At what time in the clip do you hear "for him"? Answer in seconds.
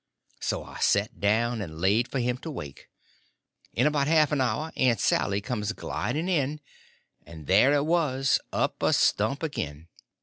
2.07-2.39